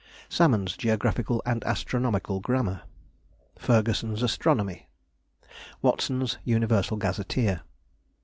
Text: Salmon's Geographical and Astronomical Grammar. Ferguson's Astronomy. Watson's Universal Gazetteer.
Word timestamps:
Salmon's 0.29 0.75
Geographical 0.77 1.43
and 1.45 1.63
Astronomical 1.63 2.39
Grammar. 2.39 2.81
Ferguson's 3.59 4.23
Astronomy. 4.23 4.89
Watson's 5.83 6.39
Universal 6.43 6.97
Gazetteer. 6.97 7.61